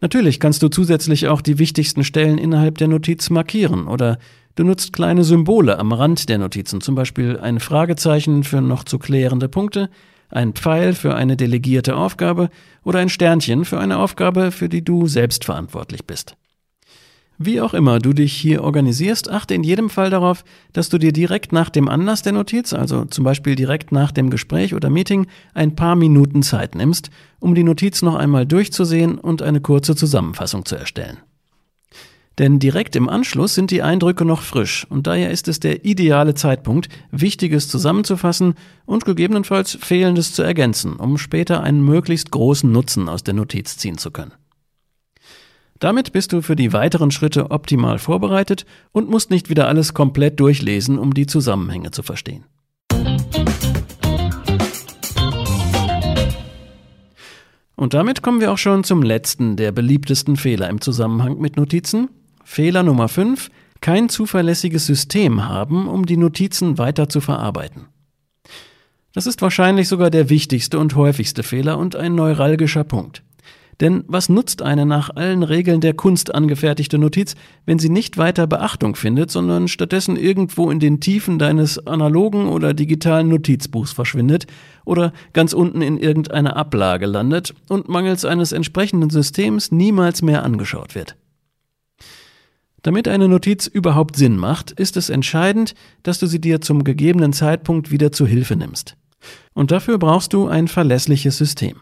Natürlich 0.02 0.40
kannst 0.40 0.62
du 0.62 0.70
zusätzlich 0.70 1.28
auch 1.28 1.42
die 1.42 1.58
wichtigsten 1.58 2.04
Stellen 2.04 2.38
innerhalb 2.38 2.78
der 2.78 2.88
Notiz 2.88 3.30
markieren 3.30 3.88
oder 3.88 4.20
du 4.56 4.64
nutzt 4.64 4.94
kleine 4.94 5.24
Symbole 5.24 5.80
am 5.80 5.92
Rand 5.92 6.30
der 6.30 6.38
Notizen, 6.38 6.82
zum 6.82 6.96
Beispiel 6.96 7.40
ein 7.40 7.60
Fragezeichen 7.60 8.44
für 8.44 8.62
noch 8.62 8.84
zu 8.84 9.00
klärende 9.00 9.50
Punkte, 9.50 9.90
ein 10.30 10.54
Pfeil 10.54 10.94
für 10.94 11.16
eine 11.16 11.38
delegierte 11.38 11.96
Aufgabe 11.96 12.50
oder 12.84 13.00
ein 13.00 13.10
Sternchen 13.10 13.66
für 13.66 13.80
eine 13.80 13.98
Aufgabe, 13.98 14.52
für 14.52 14.70
die 14.70 14.84
du 14.84 15.08
selbst 15.08 15.46
verantwortlich 15.46 16.06
bist. 16.06 16.36
Wie 17.40 17.62
auch 17.62 17.76
immer 17.76 18.00
du 18.00 18.14
dich 18.14 18.34
hier 18.34 18.64
organisierst, 18.64 19.30
achte 19.30 19.54
in 19.54 19.64
jedem 19.64 19.92
Fall 19.92 20.10
darauf, 20.10 20.44
dass 20.74 20.90
du 20.90 20.98
dir 20.98 21.14
direkt 21.14 21.52
nach 21.52 21.70
dem 21.70 21.88
Anlass 21.88 22.24
der 22.24 22.34
Notiz, 22.34 22.74
also 22.74 23.06
zum 23.06 23.24
Beispiel 23.24 23.56
direkt 23.56 23.92
nach 23.92 24.12
dem 24.12 24.32
Gespräch 24.32 24.74
oder 24.74 24.90
Meeting, 24.90 25.28
ein 25.54 25.76
paar 25.76 25.96
Minuten 25.96 26.42
Zeit 26.42 26.74
nimmst, 26.74 27.12
um 27.40 27.54
die 27.54 27.64
Notiz 27.64 28.02
noch 28.02 28.16
einmal 28.16 28.48
durchzusehen 28.48 29.20
und 29.20 29.44
eine 29.44 29.62
kurze 29.62 29.96
Zusammenfassung 29.96 30.66
zu 30.66 30.76
erstellen. 30.76 31.20
Denn 32.40 32.60
direkt 32.60 32.96
im 32.96 33.10
Anschluss 33.10 33.56
sind 33.56 33.72
die 33.72 33.82
Eindrücke 33.82 34.24
noch 34.24 34.42
frisch 34.42 34.86
und 34.90 35.08
daher 35.08 35.32
ist 35.32 35.48
es 35.48 35.60
der 35.60 35.86
ideale 35.86 36.36
Zeitpunkt, 36.36 36.88
Wichtiges 37.10 37.68
zusammenzufassen 37.68 38.54
und 38.86 39.06
gegebenenfalls 39.06 39.78
Fehlendes 39.82 40.34
zu 40.34 40.44
ergänzen, 40.44 40.98
um 40.98 41.18
später 41.18 41.64
einen 41.64 41.84
möglichst 41.84 42.30
großen 42.30 42.72
Nutzen 42.72 43.10
aus 43.10 43.24
der 43.24 43.34
Notiz 43.34 43.78
ziehen 43.78 43.98
zu 43.98 44.12
können. 44.12 44.34
Damit 45.80 46.12
bist 46.12 46.34
du 46.34 46.42
für 46.42 46.56
die 46.56 46.74
weiteren 46.74 47.12
Schritte 47.12 47.52
optimal 47.52 48.00
vorbereitet 48.00 48.66
und 48.92 49.10
musst 49.10 49.30
nicht 49.30 49.50
wieder 49.50 49.68
alles 49.68 49.94
komplett 49.94 50.40
durchlesen, 50.40 50.98
um 50.98 51.14
die 51.14 51.28
Zusammenhänge 51.28 51.92
zu 51.92 52.04
verstehen. 52.04 52.46
Und 57.76 57.94
damit 57.94 58.24
kommen 58.24 58.42
wir 58.42 58.52
auch 58.52 58.58
schon 58.58 58.84
zum 58.84 59.04
letzten 59.04 59.56
der 59.56 59.72
beliebtesten 59.72 60.36
Fehler 60.36 60.68
im 60.70 60.82
Zusammenhang 60.82 61.40
mit 61.40 61.58
Notizen. 61.58 62.10
Fehler 62.50 62.82
Nummer 62.82 63.10
5. 63.10 63.52
Kein 63.82 64.08
zuverlässiges 64.08 64.86
System 64.88 65.48
haben, 65.48 65.88
um 65.88 66.06
die 66.06 66.16
Notizen 66.16 66.78
weiter 66.78 67.10
zu 67.10 67.20
verarbeiten. 67.20 67.88
Das 69.14 69.28
ist 69.28 69.42
wahrscheinlich 69.42 69.90
sogar 69.90 70.10
der 70.10 70.30
wichtigste 70.30 70.80
und 70.80 70.96
häufigste 70.96 71.44
Fehler 71.44 71.78
und 71.78 71.98
ein 71.98 72.16
neuralgischer 72.16 72.86
Punkt. 72.86 73.22
Denn 73.82 74.06
was 74.08 74.30
nutzt 74.30 74.62
eine 74.62 74.86
nach 74.86 75.16
allen 75.16 75.44
Regeln 75.44 75.82
der 75.82 75.94
Kunst 75.94 76.34
angefertigte 76.34 76.98
Notiz, 76.98 77.36
wenn 77.66 77.80
sie 77.80 77.90
nicht 77.90 78.18
weiter 78.18 78.48
Beachtung 78.48 78.96
findet, 78.96 79.30
sondern 79.30 79.68
stattdessen 79.68 80.16
irgendwo 80.16 80.72
in 80.72 80.80
den 80.80 81.02
Tiefen 81.02 81.38
deines 81.38 81.86
analogen 81.86 82.48
oder 82.48 82.74
digitalen 82.74 83.28
Notizbuchs 83.28 83.92
verschwindet 83.92 84.48
oder 84.86 85.12
ganz 85.34 85.52
unten 85.52 85.82
in 85.82 85.98
irgendeiner 85.98 86.56
Ablage 86.56 87.08
landet 87.08 87.54
und 87.68 87.90
mangels 87.90 88.24
eines 88.26 88.54
entsprechenden 88.54 89.10
Systems 89.10 89.72
niemals 89.72 90.22
mehr 90.22 90.44
angeschaut 90.44 90.96
wird? 90.96 91.18
Damit 92.88 93.10
eine 93.10 93.28
Notiz 93.28 93.68
überhaupt 93.68 94.16
Sinn 94.16 94.38
macht, 94.38 94.72
ist 94.72 94.96
es 94.96 95.10
entscheidend, 95.10 95.74
dass 96.04 96.20
du 96.20 96.26
sie 96.26 96.40
dir 96.40 96.62
zum 96.62 96.86
gegebenen 96.86 97.34
Zeitpunkt 97.34 97.92
wieder 97.92 98.14
zu 98.14 98.26
Hilfe 98.26 98.56
nimmst. 98.56 98.96
Und 99.54 99.72
dafür 99.72 99.98
brauchst 99.98 100.32
du 100.32 100.48
ein 100.48 100.70
verlässliches 100.70 101.38
System. 101.38 101.76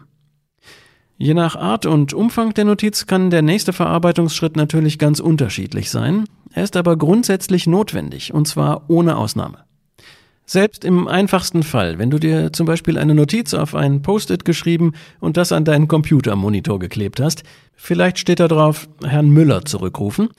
Je 1.16 1.32
nach 1.32 1.54
Art 1.54 1.86
und 1.86 2.12
Umfang 2.12 2.54
der 2.54 2.64
Notiz 2.64 3.06
kann 3.06 3.30
der 3.30 3.42
nächste 3.42 3.72
Verarbeitungsschritt 3.72 4.56
natürlich 4.56 4.98
ganz 4.98 5.20
unterschiedlich 5.20 5.90
sein. 5.90 6.24
Er 6.52 6.64
ist 6.64 6.76
aber 6.76 6.96
grundsätzlich 6.96 7.68
notwendig, 7.68 8.34
und 8.34 8.48
zwar 8.48 8.90
ohne 8.90 9.16
Ausnahme. 9.16 9.58
Selbst 10.44 10.84
im 10.84 11.06
einfachsten 11.06 11.62
Fall, 11.62 12.00
wenn 12.00 12.10
du 12.10 12.18
dir 12.18 12.52
zum 12.52 12.66
Beispiel 12.66 12.98
eine 12.98 13.14
Notiz 13.14 13.54
auf 13.54 13.76
ein 13.76 14.02
Post-it 14.02 14.44
geschrieben 14.44 14.94
und 15.20 15.36
das 15.36 15.52
an 15.52 15.64
deinen 15.64 15.86
Computermonitor 15.86 16.80
geklebt 16.80 17.20
hast, 17.20 17.44
vielleicht 17.76 18.18
steht 18.18 18.40
da 18.40 18.48
drauf 18.48 18.88
Herrn 19.04 19.30
Müller 19.30 19.64
zurückrufen, 19.64 20.30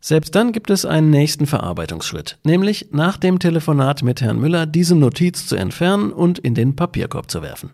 selbst 0.00 0.34
dann 0.34 0.52
gibt 0.52 0.70
es 0.70 0.84
einen 0.84 1.10
nächsten 1.10 1.46
Verarbeitungsschritt, 1.46 2.38
nämlich 2.44 2.88
nach 2.90 3.16
dem 3.16 3.38
Telefonat 3.38 4.02
mit 4.02 4.20
Herrn 4.22 4.40
Müller 4.40 4.66
diese 4.66 4.96
Notiz 4.96 5.46
zu 5.46 5.56
entfernen 5.56 6.12
und 6.12 6.38
in 6.38 6.54
den 6.54 6.74
Papierkorb 6.74 7.30
zu 7.30 7.42
werfen. 7.42 7.70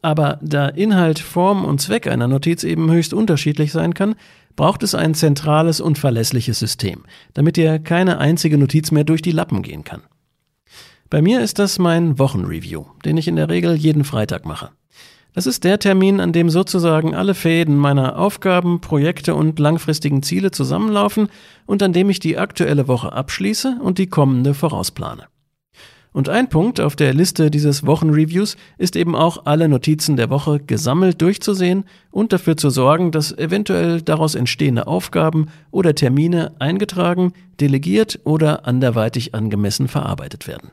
Aber 0.00 0.38
da 0.42 0.68
Inhalt, 0.68 1.18
Form 1.18 1.64
und 1.64 1.80
Zweck 1.80 2.06
einer 2.06 2.28
Notiz 2.28 2.64
eben 2.64 2.90
höchst 2.90 3.14
unterschiedlich 3.14 3.72
sein 3.72 3.94
kann, 3.94 4.16
braucht 4.56 4.82
es 4.82 4.94
ein 4.94 5.14
zentrales 5.14 5.80
und 5.80 5.98
verlässliches 5.98 6.58
System, 6.58 7.04
damit 7.32 7.56
dir 7.56 7.78
keine 7.78 8.18
einzige 8.18 8.58
Notiz 8.58 8.90
mehr 8.90 9.04
durch 9.04 9.22
die 9.22 9.32
Lappen 9.32 9.62
gehen 9.62 9.84
kann. 9.84 10.02
Bei 11.10 11.22
mir 11.22 11.40
ist 11.40 11.58
das 11.58 11.78
mein 11.78 12.18
Wochenreview, 12.18 12.86
den 13.04 13.16
ich 13.16 13.28
in 13.28 13.36
der 13.36 13.48
Regel 13.48 13.76
jeden 13.76 14.04
Freitag 14.04 14.46
mache. 14.46 14.70
Das 15.34 15.46
ist 15.46 15.64
der 15.64 15.80
Termin, 15.80 16.20
an 16.20 16.32
dem 16.32 16.48
sozusagen 16.48 17.12
alle 17.12 17.34
Fäden 17.34 17.76
meiner 17.76 18.16
Aufgaben, 18.16 18.80
Projekte 18.80 19.34
und 19.34 19.58
langfristigen 19.58 20.22
Ziele 20.22 20.52
zusammenlaufen 20.52 21.28
und 21.66 21.82
an 21.82 21.92
dem 21.92 22.08
ich 22.08 22.20
die 22.20 22.38
aktuelle 22.38 22.86
Woche 22.86 23.12
abschließe 23.12 23.78
und 23.82 23.98
die 23.98 24.06
kommende 24.06 24.54
vorausplane. 24.54 25.24
Und 26.12 26.28
ein 26.28 26.48
Punkt 26.48 26.80
auf 26.80 26.94
der 26.94 27.12
Liste 27.12 27.50
dieses 27.50 27.84
Wochenreviews 27.84 28.56
ist 28.78 28.94
eben 28.94 29.16
auch 29.16 29.46
alle 29.46 29.68
Notizen 29.68 30.14
der 30.14 30.30
Woche 30.30 30.60
gesammelt 30.60 31.20
durchzusehen 31.20 31.82
und 32.12 32.32
dafür 32.32 32.56
zu 32.56 32.70
sorgen, 32.70 33.10
dass 33.10 33.36
eventuell 33.36 34.00
daraus 34.02 34.36
entstehende 34.36 34.86
Aufgaben 34.86 35.48
oder 35.72 35.96
Termine 35.96 36.52
eingetragen, 36.60 37.32
delegiert 37.58 38.20
oder 38.22 38.68
anderweitig 38.68 39.34
angemessen 39.34 39.88
verarbeitet 39.88 40.46
werden. 40.46 40.70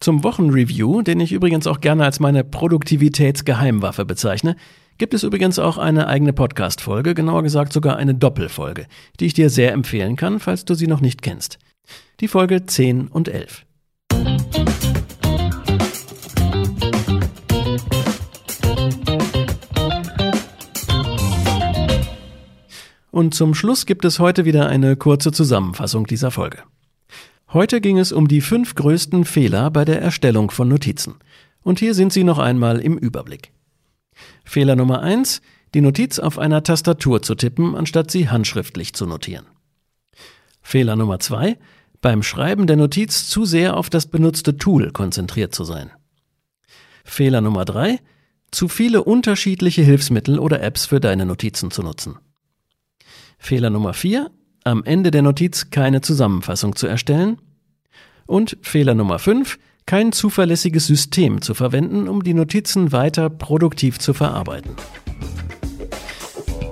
Zum 0.00 0.22
Wochenreview, 0.22 1.02
den 1.02 1.18
ich 1.18 1.32
übrigens 1.32 1.66
auch 1.66 1.80
gerne 1.80 2.04
als 2.04 2.20
meine 2.20 2.44
Produktivitätsgeheimwaffe 2.44 4.04
bezeichne, 4.04 4.54
gibt 4.96 5.12
es 5.12 5.24
übrigens 5.24 5.58
auch 5.58 5.76
eine 5.76 6.06
eigene 6.06 6.32
Podcast-Folge, 6.32 7.14
genauer 7.14 7.42
gesagt 7.42 7.72
sogar 7.72 7.96
eine 7.96 8.14
Doppelfolge, 8.14 8.86
die 9.18 9.26
ich 9.26 9.34
dir 9.34 9.50
sehr 9.50 9.72
empfehlen 9.72 10.14
kann, 10.14 10.38
falls 10.38 10.64
du 10.64 10.74
sie 10.74 10.86
noch 10.86 11.00
nicht 11.00 11.22
kennst. 11.22 11.58
Die 12.20 12.28
Folge 12.28 12.64
10 12.64 13.08
und 13.08 13.28
11. 13.28 13.64
Und 23.10 23.34
zum 23.34 23.54
Schluss 23.54 23.84
gibt 23.84 24.04
es 24.04 24.20
heute 24.20 24.44
wieder 24.44 24.68
eine 24.68 24.94
kurze 24.94 25.32
Zusammenfassung 25.32 26.06
dieser 26.06 26.30
Folge. 26.30 26.58
Heute 27.50 27.80
ging 27.80 27.98
es 27.98 28.12
um 28.12 28.28
die 28.28 28.42
fünf 28.42 28.74
größten 28.74 29.24
Fehler 29.24 29.70
bei 29.70 29.86
der 29.86 30.02
Erstellung 30.02 30.50
von 30.50 30.68
Notizen. 30.68 31.14
Und 31.62 31.78
hier 31.78 31.94
sind 31.94 32.12
sie 32.12 32.22
noch 32.22 32.38
einmal 32.38 32.78
im 32.78 32.98
Überblick. 32.98 33.52
Fehler 34.44 34.76
Nummer 34.76 35.00
eins: 35.00 35.40
die 35.72 35.80
Notiz 35.80 36.18
auf 36.18 36.38
einer 36.38 36.62
Tastatur 36.62 37.22
zu 37.22 37.34
tippen, 37.34 37.74
anstatt 37.74 38.10
sie 38.10 38.28
handschriftlich 38.28 38.92
zu 38.92 39.06
notieren. 39.06 39.46
Fehler 40.60 40.94
Nummer 40.94 41.20
zwei: 41.20 41.58
beim 42.02 42.22
Schreiben 42.22 42.66
der 42.66 42.76
Notiz 42.76 43.28
zu 43.28 43.46
sehr 43.46 43.78
auf 43.78 43.88
das 43.88 44.06
benutzte 44.06 44.58
Tool 44.58 44.92
konzentriert 44.92 45.54
zu 45.54 45.64
sein. 45.64 45.90
Fehler 47.02 47.40
Nummer 47.40 47.64
drei: 47.64 47.98
zu 48.50 48.68
viele 48.68 49.04
unterschiedliche 49.04 49.80
Hilfsmittel 49.80 50.38
oder 50.38 50.62
Apps 50.62 50.84
für 50.84 51.00
deine 51.00 51.24
Notizen 51.24 51.70
zu 51.70 51.82
nutzen. 51.82 52.18
Fehler 53.38 53.70
Nummer 53.70 53.94
vier: 53.94 54.30
am 54.64 54.84
Ende 54.84 55.10
der 55.10 55.22
Notiz 55.22 55.70
keine 55.70 56.00
Zusammenfassung 56.00 56.76
zu 56.76 56.86
erstellen. 56.86 57.38
Und 58.26 58.56
Fehler 58.62 58.94
Nummer 58.94 59.18
fünf: 59.18 59.58
kein 59.86 60.12
zuverlässiges 60.12 60.86
System 60.86 61.40
zu 61.40 61.54
verwenden, 61.54 62.08
um 62.08 62.22
die 62.22 62.34
Notizen 62.34 62.92
weiter 62.92 63.30
produktiv 63.30 63.98
zu 63.98 64.12
verarbeiten. 64.12 64.72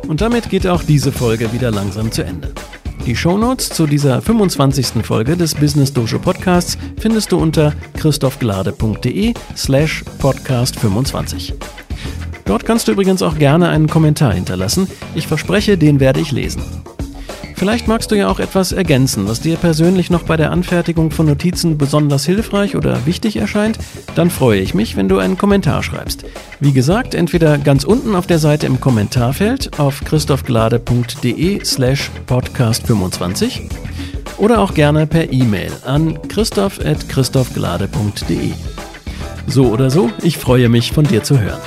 Und 0.07 0.21
damit 0.21 0.51
geht 0.51 0.67
auch 0.67 0.83
diese 0.83 1.13
Folge 1.13 1.53
wieder 1.53 1.71
langsam 1.71 2.13
zu 2.13 2.23
Ende. 2.23 2.53
Die 3.07 3.15
Shownotes 3.15 3.71
zu 3.71 3.87
dieser 3.87 4.21
25. 4.21 5.05
Folge 5.05 5.37
des 5.37 5.55
Business 5.55 5.93
Dojo 5.93 6.19
Podcasts 6.19 6.77
findest 6.99 7.31
du 7.31 7.39
unter 7.39 7.73
christophglade.de 7.95 9.33
slash 9.57 10.05
podcast 10.19 10.77
25. 10.79 11.55
Dort 12.47 12.65
kannst 12.65 12.89
du 12.89 12.93
übrigens 12.93 13.23
auch 13.23 13.39
gerne 13.39 13.69
einen 13.69 13.89
Kommentar 13.89 14.33
hinterlassen. 14.33 14.89
Ich 15.15 15.27
verspreche, 15.27 15.79
den 15.79 16.01
werde 16.01 16.21
ich 16.21 16.33
lesen. 16.33 16.63
Vielleicht 17.57 17.89
magst 17.89 18.11
du 18.11 18.15
ja 18.15 18.29
auch 18.29 18.39
etwas 18.39 18.73
ergänzen, 18.73 19.27
was 19.27 19.41
dir 19.41 19.57
persönlich 19.57 20.11
noch 20.11 20.25
bei 20.25 20.37
der 20.37 20.51
Anfertigung 20.51 21.11
von 21.11 21.25
Notizen 21.25 21.79
besonders 21.79 22.27
hilfreich 22.27 22.77
oder 22.77 23.07
wichtig 23.07 23.37
erscheint. 23.37 23.79
Dann 24.15 24.29
freue 24.29 24.61
ich 24.61 24.75
mich, 24.75 24.95
wenn 24.97 25.09
du 25.09 25.17
einen 25.19 25.39
Kommentar 25.39 25.83
schreibst. 25.83 26.27
Wie 26.61 26.73
gesagt, 26.73 27.15
entweder 27.15 27.57
ganz 27.57 27.85
unten 27.85 28.15
auf 28.15 28.27
der 28.27 28.39
Seite 28.39 28.67
im 28.67 28.79
Kommentarfeld 28.79 29.81
auf 29.81 30.05
christophglade.de 30.05 31.65
slash 31.65 32.11
podcast25 32.29 33.71
oder 34.37 34.61
auch 34.61 34.75
gerne 34.75 35.07
per 35.07 35.33
E-Mail 35.33 35.73
an 35.87 36.19
christoph.christophglade.de. 36.29 38.53
So 39.47 39.69
oder 39.69 39.91
so, 39.91 40.11
ich 40.23 40.37
freue 40.37 40.69
mich, 40.69 40.93
von 40.93 41.05
dir 41.05 41.23
zu 41.23 41.41
hören. 41.41 41.63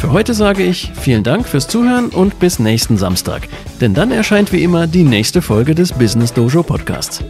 Für 0.00 0.12
heute 0.12 0.32
sage 0.32 0.62
ich 0.62 0.90
vielen 0.94 1.24
Dank 1.24 1.46
fürs 1.46 1.68
Zuhören 1.68 2.08
und 2.08 2.38
bis 2.38 2.58
nächsten 2.58 2.96
Samstag, 2.96 3.46
denn 3.82 3.92
dann 3.92 4.10
erscheint 4.10 4.50
wie 4.50 4.62
immer 4.62 4.86
die 4.86 5.04
nächste 5.04 5.42
Folge 5.42 5.74
des 5.74 5.92
Business 5.92 6.32
Dojo 6.32 6.62
Podcasts. 6.62 7.22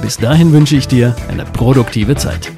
Bis 0.00 0.18
dahin 0.18 0.52
wünsche 0.52 0.76
ich 0.76 0.86
dir 0.86 1.16
eine 1.28 1.44
produktive 1.44 2.14
Zeit. 2.14 2.52